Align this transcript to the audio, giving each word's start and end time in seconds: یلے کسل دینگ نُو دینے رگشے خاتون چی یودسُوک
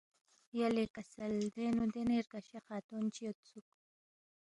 یلے 0.57 0.85
کسل 0.95 1.33
دینگ 1.55 1.73
نُو 1.77 1.83
دینے 1.93 2.17
رگشے 2.25 2.59
خاتون 2.65 3.03
چی 3.13 3.21
یودسُوک 3.25 3.67